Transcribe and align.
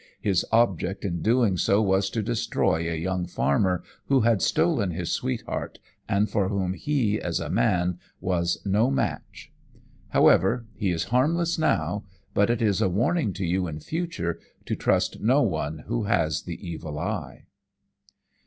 His 0.19 0.43
object 0.51 1.05
in 1.05 1.21
doing 1.21 1.57
so 1.57 1.79
was 1.79 2.09
to 2.09 2.23
destroy 2.23 2.89
a 2.91 2.95
young 2.97 3.27
farmer 3.27 3.83
who 4.07 4.21
had 4.21 4.41
stolen 4.41 4.89
his 4.89 5.11
sweetheart, 5.11 5.77
and 6.09 6.27
for 6.27 6.49
whom 6.49 6.73
he, 6.73 7.21
as 7.21 7.39
a 7.39 7.51
man, 7.51 7.99
was 8.19 8.59
no 8.65 8.89
match. 8.89 9.51
However, 10.09 10.65
he 10.73 10.89
is 10.89 11.03
harmless 11.13 11.59
now, 11.59 12.03
but 12.33 12.49
it 12.49 12.63
is 12.63 12.81
a 12.81 12.89
warning 12.89 13.31
to 13.33 13.45
you 13.45 13.67
in 13.67 13.79
future 13.79 14.39
to 14.65 14.75
trust 14.75 15.19
no 15.21 15.43
one 15.43 15.83
who 15.85 16.05
has 16.05 16.41
the 16.41 16.57
evil 16.67 16.97
eye.'" 16.97 17.45